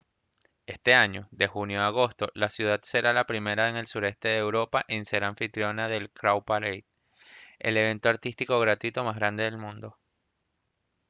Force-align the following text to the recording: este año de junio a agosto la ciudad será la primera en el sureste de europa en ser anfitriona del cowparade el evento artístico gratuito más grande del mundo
este 0.65 0.95
año 0.95 1.27
de 1.29 1.45
junio 1.45 1.81
a 1.81 1.85
agosto 1.85 2.29
la 2.33 2.49
ciudad 2.49 2.79
será 2.81 3.13
la 3.13 3.27
primera 3.27 3.69
en 3.69 3.75
el 3.75 3.85
sureste 3.85 4.29
de 4.29 4.37
europa 4.39 4.83
en 4.87 5.05
ser 5.05 5.23
anfitriona 5.23 5.89
del 5.89 6.09
cowparade 6.11 6.87
el 7.59 7.77
evento 7.77 8.09
artístico 8.09 8.59
gratuito 8.59 9.03
más 9.03 9.15
grande 9.17 9.43
del 9.43 9.59
mundo 9.59 9.99